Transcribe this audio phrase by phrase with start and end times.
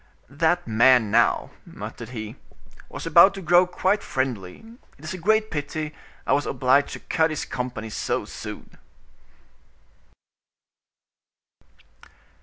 [0.31, 2.35] "That man, now," muttered he,
[2.89, 4.65] "was about to grow quite friendly;
[4.97, 5.93] it is a great pity
[6.25, 8.79] I was obliged to cut his company so soon."